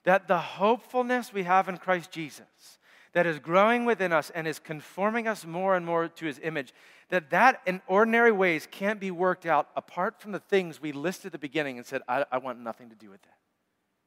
[0.04, 2.78] That the hopefulness we have in Christ Jesus,
[3.12, 6.72] that is growing within us and is conforming us more and more to his image,
[7.08, 11.26] that that in ordinary ways can't be worked out apart from the things we listed
[11.26, 13.38] at the beginning and said, I, I want nothing to do with that.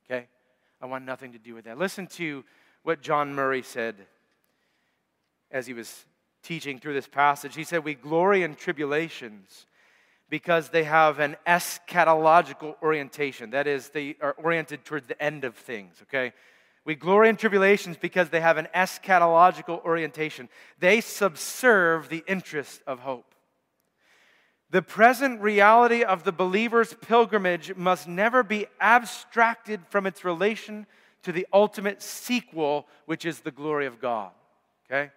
[0.06, 0.28] Okay?
[0.82, 1.78] I want nothing to do with that.
[1.78, 2.44] Listen to
[2.84, 3.96] what John Murray said
[5.54, 6.06] as he was
[6.42, 7.56] teaching through this passage.
[7.56, 9.66] He said, We glory in tribulations
[10.30, 13.52] because they have an eschatological orientation.
[13.52, 16.34] That is, they are oriented toward the end of things, okay?
[16.86, 20.50] We glory in tribulations because they have an eschatological orientation.
[20.80, 23.36] They subserve the interest of hope.
[24.70, 30.88] The present reality of the believer's pilgrimage must never be abstracted from its relation
[31.22, 34.32] to the ultimate sequel, which is the glory of God.
[34.90, 35.12] Okay?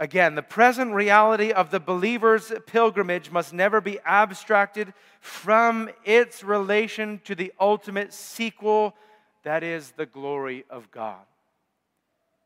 [0.00, 7.20] Again, the present reality of the believer's pilgrimage must never be abstracted from its relation
[7.24, 8.94] to the ultimate sequel,
[9.42, 11.24] that is the glory of God.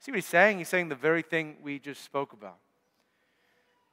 [0.01, 0.59] See what he's saying?
[0.59, 2.57] He's saying the very thing we just spoke about.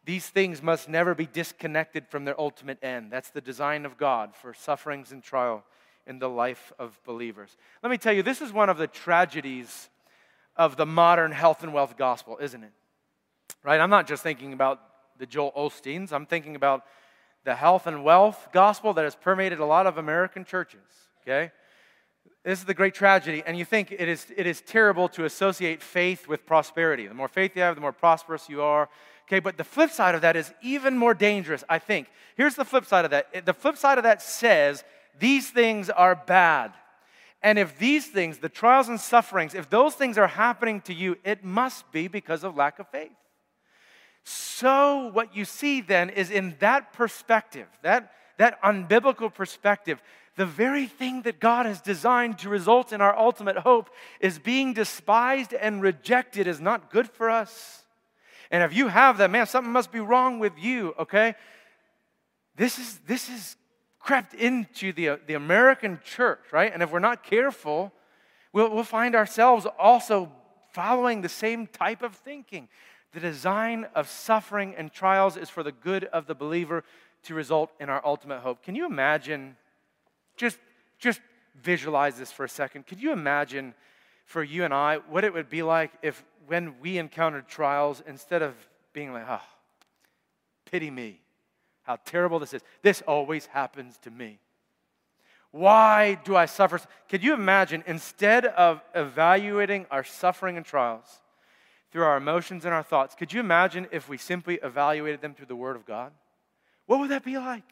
[0.06, 3.12] These things must never be disconnected from their ultimate end.
[3.12, 5.66] That's the design of God for sufferings and trial
[6.08, 7.56] in the life of believers.
[7.84, 9.90] Let me tell you, this is one of the tragedies
[10.56, 12.72] of the modern health and wealth gospel, isn't it?
[13.64, 13.80] Right?
[13.80, 14.80] I'm not just thinking about
[15.18, 16.86] the Joel Osteens, I'm thinking about
[17.44, 20.82] the health and wealth gospel that has permeated a lot of American churches,
[21.22, 21.52] okay?
[22.44, 25.82] This is the great tragedy, and you think it is, it is terrible to associate
[25.82, 27.06] faith with prosperity.
[27.06, 28.90] The more faith you have, the more prosperous you are.
[29.28, 32.08] Okay, but the flip side of that is even more dangerous, I think.
[32.36, 34.84] Here's the flip side of that the flip side of that says
[35.20, 36.74] these things are bad.
[37.44, 41.18] And if these things, the trials and sufferings, if those things are happening to you,
[41.24, 43.12] it must be because of lack of faith.
[44.32, 50.00] So, what you see then is in that perspective, that, that unbiblical perspective,
[50.36, 53.90] the very thing that God has designed to result in our ultimate hope
[54.20, 57.84] is being despised and rejected is not good for us.
[58.52, 61.34] And if you have that, man, something must be wrong with you, okay?
[62.56, 63.56] This is, this is
[63.98, 66.72] crept into the, the American church, right?
[66.72, 67.92] And if we're not careful,
[68.54, 70.32] we'll, we'll find ourselves also
[70.72, 72.70] following the same type of thinking.
[73.12, 76.84] The design of suffering and trials is for the good of the believer
[77.24, 78.62] to result in our ultimate hope.
[78.64, 79.58] Can you imagine?
[80.38, 80.60] Just,
[81.00, 81.20] just
[81.62, 82.86] visualize this for a second.
[82.86, 83.74] Could you imagine
[84.26, 88.42] for you and I what it would be like if, when we encountered trials, instead
[88.42, 88.54] of
[88.94, 89.42] being like, oh,
[90.66, 91.20] pity me,
[91.84, 92.62] how terrible this is.
[92.84, 94.40] This always happens to me.
[95.52, 96.80] Why do I suffer?
[97.10, 101.22] Could you imagine, instead of evaluating our suffering and trials
[101.92, 105.48] through our emotions and our thoughts, could you imagine if we simply evaluated them through
[105.48, 106.12] the Word of God?
[106.86, 107.64] What would that be like?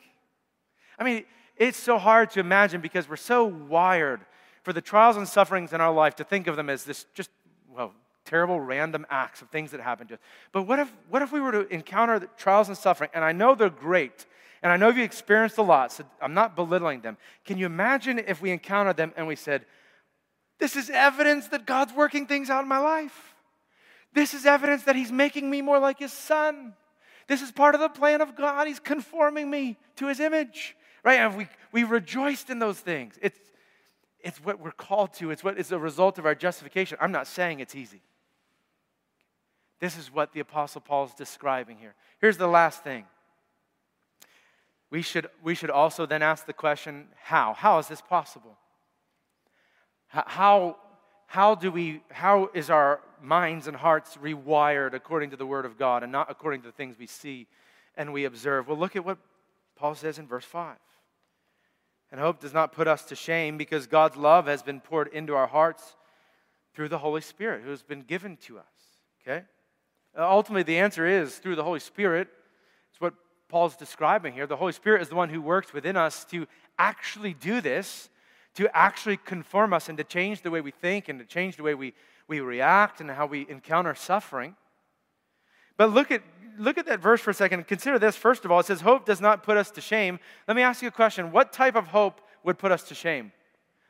[0.98, 1.26] I mean,
[1.56, 4.22] it's so hard to imagine because we're so wired
[4.64, 7.30] for the trials and sufferings in our life to think of them as this just,
[7.74, 7.94] well,
[8.26, 10.20] terrible random acts of things that happen to us.
[10.52, 13.10] But what if, what if we were to encounter trials and suffering?
[13.14, 14.26] And I know they're great,
[14.62, 17.18] and I know you've experienced a lot, so I'm not belittling them.
[17.46, 19.66] Can you imagine if we encountered them and we said,
[20.60, 23.36] This is evidence that God's working things out in my life?
[24.14, 26.74] This is evidence that He's making me more like His Son.
[27.28, 28.68] This is part of the plan of God.
[28.68, 30.76] He's conforming me to His image.
[31.04, 31.20] Right?
[31.20, 33.18] And we, we rejoiced in those things.
[33.22, 33.40] It's,
[34.20, 36.98] it's what we're called to, it's what is a result of our justification.
[37.00, 38.02] I'm not saying it's easy.
[39.80, 41.94] This is what the Apostle Paul is describing here.
[42.20, 43.06] Here's the last thing.
[44.90, 47.54] We should, we should also then ask the question how?
[47.54, 48.58] How is this possible?
[50.08, 50.78] How,
[51.28, 55.78] how, do we, how is our minds and hearts rewired according to the Word of
[55.78, 57.48] God and not according to the things we see
[57.96, 58.68] and we observe?
[58.68, 59.18] Well, look at what
[59.76, 60.76] Paul says in verse 5.
[62.12, 65.36] And hope does not put us to shame because God's love has been poured into
[65.36, 65.96] our hearts
[66.74, 68.66] through the Holy Spirit who has been given to us.
[69.22, 69.44] Okay?
[70.18, 72.28] Uh, ultimately, the answer is through the Holy Spirit.
[72.92, 73.14] It's what
[73.50, 74.48] Paul's describing here.
[74.48, 76.48] The Holy Spirit is the one who works within us to
[76.80, 78.10] actually do this,
[78.56, 81.64] to actually conform us and to change the way we think and to change the
[81.64, 81.94] way we,
[82.28, 84.56] we react and how we encounter suffering.
[85.78, 86.22] But look at,
[86.58, 87.68] look at that verse for a second.
[87.68, 88.16] Consider this.
[88.16, 90.20] First of all, it says, Hope does not put us to shame.
[90.48, 91.32] Let me ask you a question.
[91.32, 93.32] What type of hope would put us to shame?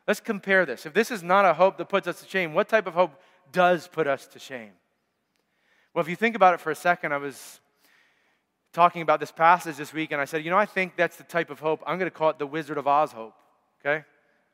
[0.08, 0.86] Let's compare this.
[0.86, 3.20] If this is not a hope that puts us to shame, what type of hope
[3.52, 4.72] does put us to shame?
[5.94, 7.60] Well, if you think about it for a second, I was
[8.72, 11.24] talking about this passage this week, and I said, you know, I think that's the
[11.24, 11.82] type of hope.
[11.86, 13.34] I'm going to call it the Wizard of Oz hope.
[13.82, 14.06] Okay?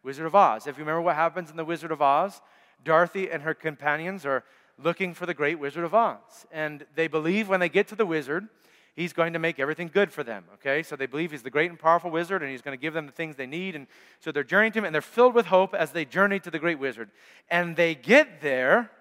[0.04, 0.66] Wizard of Oz.
[0.66, 2.42] If you remember what happens in the Wizard of Oz,
[2.84, 4.44] Dorothy and her companions are
[4.82, 6.46] looking for the great Wizard of Oz.
[6.52, 8.48] And they believe when they get to the wizard,
[8.96, 10.46] he's going to make everything good for them.
[10.56, 10.84] Okay?
[10.84, 13.06] So they believe he's the great and powerful wizard and he's going to give them
[13.06, 13.76] the things they need.
[13.76, 13.88] And
[14.20, 16.60] so they're journeying to him and they're filled with hope as they journey to the
[16.60, 17.10] great wizard.
[17.50, 18.92] And they get there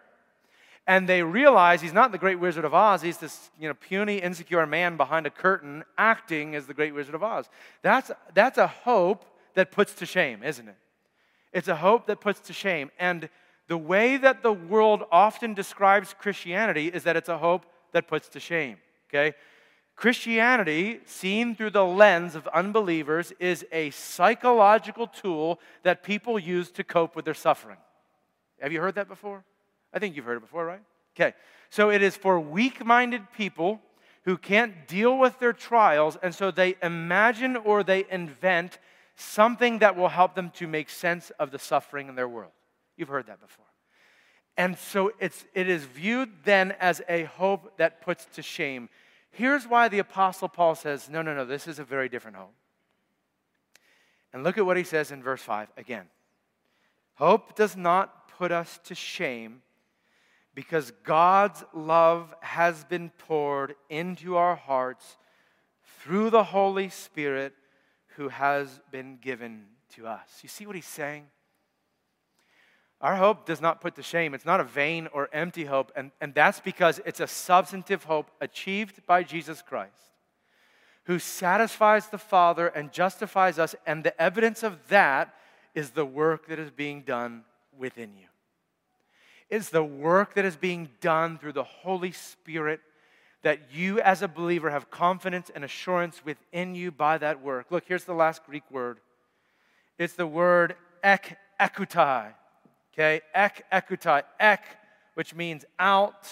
[0.87, 3.03] and they realize he's not the great wizard of Oz.
[3.03, 7.15] He's this you know, puny, insecure man behind a curtain acting as the great wizard
[7.15, 7.49] of Oz.
[7.83, 10.77] That's, that's a hope that puts to shame, isn't it?
[11.53, 12.91] It's a hope that puts to shame.
[12.99, 13.29] And
[13.69, 18.29] the way that the world often describes Christianity is that it's a hope that puts
[18.31, 18.79] to shame.
[19.09, 19.35] Okay?
[19.95, 26.85] Christianity, seen through the lens of unbelievers, is a psychological tool that people use to
[26.85, 27.77] cope with their suffering.
[28.61, 29.45] Have you heard that before?
[29.93, 30.81] I think you've heard it before, right?
[31.17, 31.35] Okay.
[31.71, 33.81] So it is for weak minded people
[34.25, 38.79] who can't deal with their trials, and so they imagine or they invent
[39.17, 42.53] something that will help them to make sense of the suffering in their world.
[42.97, 43.67] You've heard that before.
[44.57, 48.89] And so it's, it is viewed then as a hope that puts to shame.
[49.31, 52.53] Here's why the Apostle Paul says, no, no, no, this is a very different hope.
[54.33, 56.07] And look at what he says in verse 5 again.
[57.15, 59.63] Hope does not put us to shame
[60.55, 65.17] because God's love has been poured into our hearts
[66.01, 67.55] through the Holy Spirit
[68.17, 70.41] who has been given to us.
[70.43, 71.27] You see what he's saying?
[73.03, 74.33] Our hope does not put to shame.
[74.33, 78.31] It's not a vain or empty hope, and, and that's because it's a substantive hope
[78.41, 79.91] achieved by Jesus Christ,
[81.05, 85.35] who satisfies the Father and justifies us, and the evidence of that
[85.75, 87.43] is the work that is being done
[87.77, 88.27] within you.
[89.51, 92.81] It's the work that is being done through the Holy Spirit
[93.43, 97.67] that you, as a believer, have confidence and assurance within you by that work.
[97.71, 99.01] Look, here's the last Greek word
[99.99, 102.35] it's the word ek, ekutai
[102.93, 104.63] Okay, ek ekutai, ek,
[105.15, 106.29] which means out.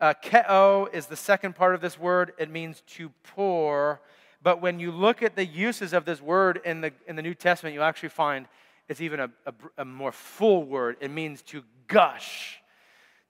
[0.00, 2.32] Uh, keo is the second part of this word.
[2.36, 4.00] It means to pour.
[4.42, 7.34] But when you look at the uses of this word in the, in the New
[7.34, 8.46] Testament, you actually find
[8.88, 10.96] it's even a, a, a more full word.
[11.00, 12.58] It means to gush,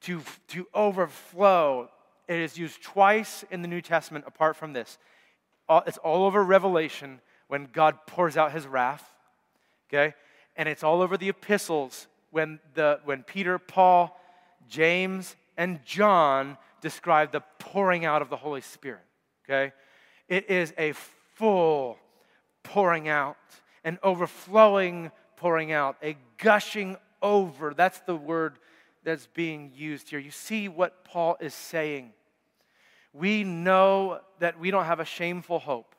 [0.00, 1.90] to, to overflow.
[2.28, 4.96] It is used twice in the New Testament apart from this.
[5.86, 9.04] It's all over Revelation when God pours out his wrath,
[9.88, 10.14] okay?
[10.56, 14.20] And it's all over the epistles when, the, when Peter, Paul,
[14.68, 19.04] James, and John describe the pouring out of the Holy Spirit.
[19.44, 19.72] Okay?
[20.28, 20.94] It is a
[21.36, 21.96] full
[22.64, 23.36] pouring out,
[23.84, 27.72] an overflowing pouring out, a gushing over.
[27.72, 28.58] That's the word
[29.04, 30.18] that's being used here.
[30.18, 32.12] You see what Paul is saying.
[33.12, 35.94] We know that we don't have a shameful hope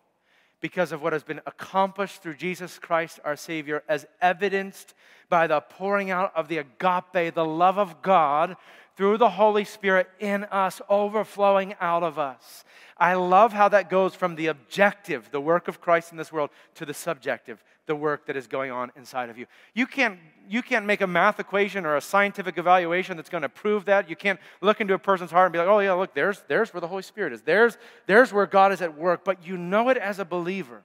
[0.65, 4.95] because of what has been accomplished through Jesus Christ our Savior, as evidenced
[5.29, 8.57] by the pouring out of the agape, the love of God,
[8.95, 12.63] through the Holy Spirit in us, overflowing out of us.
[12.97, 16.49] I love how that goes from the objective, the work of Christ in this world,
[16.75, 19.47] to the subjective, the work that is going on inside of you.
[19.73, 20.17] You can't,
[20.47, 24.09] you can't make a math equation or a scientific evaluation that's going to prove that.
[24.09, 26.73] You can't look into a person's heart and be like, oh, yeah, look, there's, there's
[26.73, 27.41] where the Holy Spirit is.
[27.41, 27.77] There's,
[28.07, 29.25] there's where God is at work.
[29.25, 30.83] But you know it as a believer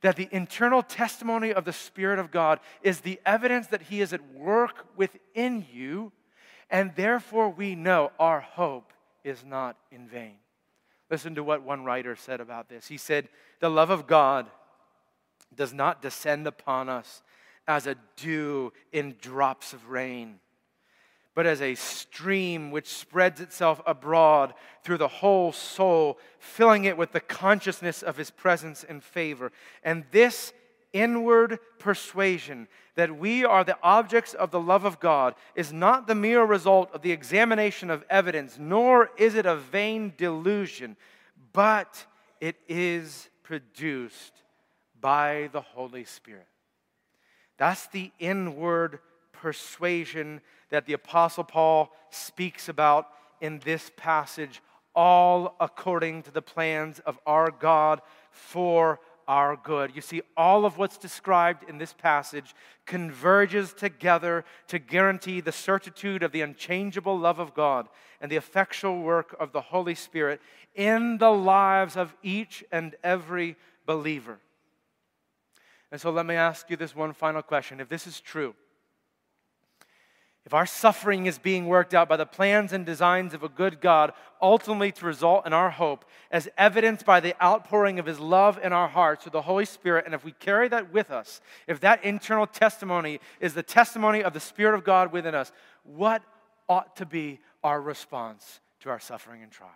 [0.00, 4.12] that the internal testimony of the Spirit of God is the evidence that He is
[4.12, 6.12] at work within you,
[6.70, 8.92] and therefore we know our hope
[9.24, 10.36] is not in vain.
[11.10, 12.86] Listen to what one writer said about this.
[12.86, 13.28] He said,
[13.60, 14.46] The love of God
[15.54, 17.22] does not descend upon us
[17.66, 20.40] as a dew in drops of rain,
[21.34, 24.52] but as a stream which spreads itself abroad
[24.82, 29.52] through the whole soul, filling it with the consciousness of his presence and favor.
[29.82, 30.52] And this
[30.92, 36.14] inward persuasion that we are the objects of the love of God is not the
[36.14, 40.96] mere result of the examination of evidence, nor is it a vain delusion,
[41.52, 42.06] but
[42.40, 44.32] it is produced
[45.00, 46.46] by the Holy Spirit.
[47.56, 49.00] That's the inward
[49.32, 53.08] persuasion that the Apostle Paul speaks about
[53.40, 54.60] in this passage,
[54.94, 59.94] all according to the plans of our God for our good.
[59.94, 62.54] You see, all of what's described in this passage
[62.86, 67.88] converges together to guarantee the certitude of the unchangeable love of God
[68.20, 70.40] and the effectual work of the Holy Spirit
[70.74, 73.56] in the lives of each and every
[73.86, 74.38] believer.
[75.92, 77.80] And so let me ask you this one final question.
[77.80, 78.54] If this is true,
[80.48, 83.82] if our suffering is being worked out by the plans and designs of a good
[83.82, 88.58] God, ultimately to result in our hope, as evidenced by the outpouring of His love
[88.62, 91.80] in our hearts through the Holy Spirit, and if we carry that with us, if
[91.80, 96.22] that internal testimony is the testimony of the Spirit of God within us, what
[96.66, 99.74] ought to be our response to our suffering and trials?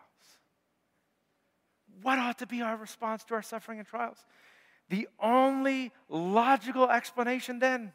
[2.01, 4.25] What ought to be our response to our suffering and trials?
[4.89, 7.93] The only logical explanation then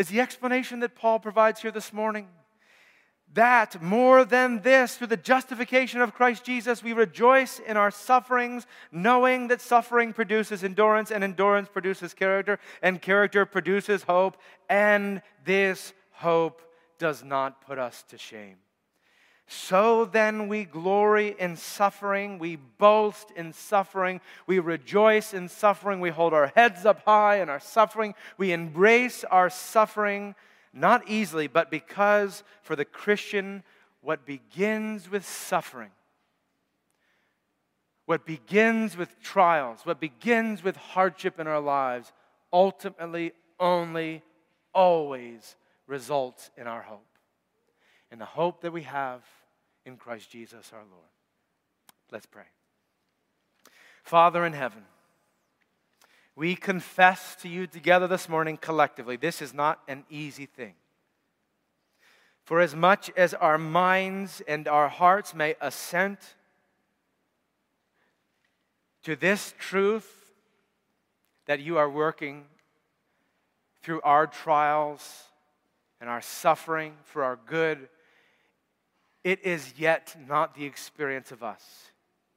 [0.00, 2.26] is the explanation that Paul provides here this morning.
[3.34, 8.66] That more than this, through the justification of Christ Jesus, we rejoice in our sufferings,
[8.90, 14.38] knowing that suffering produces endurance, and endurance produces character, and character produces hope,
[14.70, 16.62] and this hope
[16.98, 18.56] does not put us to shame.
[19.52, 26.10] So then we glory in suffering, we boast in suffering, we rejoice in suffering, we
[26.10, 30.36] hold our heads up high in our suffering, we embrace our suffering,
[30.72, 33.64] not easily, but because for the Christian,
[34.02, 35.90] what begins with suffering,
[38.06, 42.12] what begins with trials, what begins with hardship in our lives,
[42.52, 44.22] ultimately only,
[44.72, 45.56] always
[45.88, 47.04] results in our hope.
[48.12, 49.24] And the hope that we have
[49.84, 51.08] in Christ Jesus our Lord.
[52.10, 52.44] Let's pray.
[54.02, 54.82] Father in heaven,
[56.34, 59.16] we confess to you together this morning collectively.
[59.16, 60.74] This is not an easy thing.
[62.44, 66.18] For as much as our minds and our hearts may assent
[69.04, 70.32] to this truth
[71.46, 72.44] that you are working
[73.82, 75.24] through our trials
[76.00, 77.88] and our suffering for our good
[79.22, 81.90] it is yet not the experience of us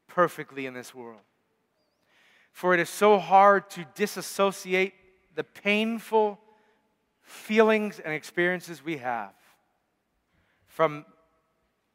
[0.08, 1.22] perfectly in this world.
[2.52, 4.94] For it is so hard to disassociate
[5.36, 6.40] the painful
[7.22, 9.34] feelings and experiences we have
[10.68, 11.06] from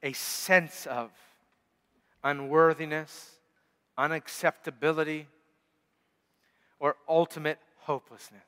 [0.02, 1.10] a sense of
[2.24, 3.36] unworthiness,
[3.96, 5.26] unacceptability,
[6.80, 8.42] or ultimate hopelessness.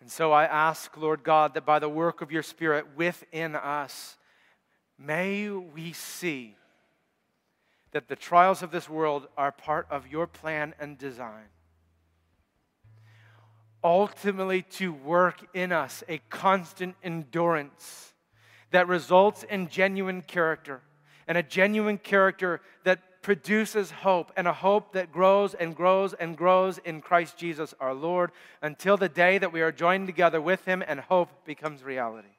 [0.00, 4.16] And so I ask, Lord God, that by the work of your Spirit within us,
[4.98, 6.56] May we see
[7.92, 11.46] that the trials of this world are part of your plan and design.
[13.84, 18.12] Ultimately, to work in us a constant endurance
[18.70, 20.82] that results in genuine character,
[21.28, 26.36] and a genuine character that produces hope, and a hope that grows and grows and
[26.36, 28.30] grows in Christ Jesus our Lord
[28.62, 32.35] until the day that we are joined together with Him and hope becomes reality.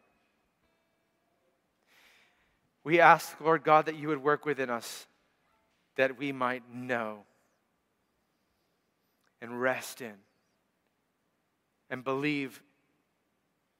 [2.87, 5.07] We ask, Lord God, that you would work within us
[5.97, 7.25] that we might know
[9.41, 10.13] and rest in
[11.89, 12.63] and believe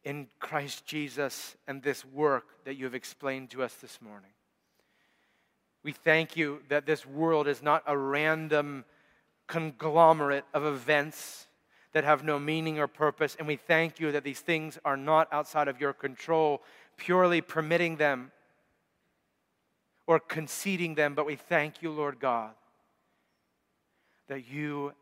[0.04, 4.32] in Christ Jesus and this work that you have explained to us this morning.
[5.84, 8.84] We thank you that this world is not a random
[9.48, 11.48] conglomerate of events
[11.94, 13.38] that have no meaning or purpose.
[13.40, 16.62] And we thank you that these things are not outside of your control,
[16.98, 18.34] purely permitting them
[20.08, 21.14] or conceding them.
[21.14, 22.52] But we thank you, Lord God,
[24.28, 24.94] that you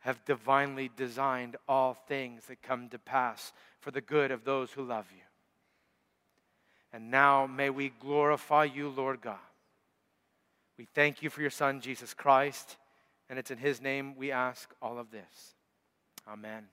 [0.00, 4.82] have divinely designed all things that come to pass for the good of those who
[4.82, 5.22] love you.
[6.92, 9.36] And now may we glorify you, Lord God.
[10.76, 12.76] We thank you for your Son, Jesus Christ,
[13.30, 15.54] and it's in his name we ask all of this.
[16.28, 16.64] Amen.